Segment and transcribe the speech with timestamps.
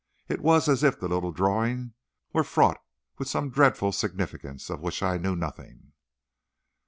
[0.27, 1.93] It was as if the little drawing
[2.33, 2.81] were fraught
[3.19, 5.91] with some dreadful significance of which I knew nothing.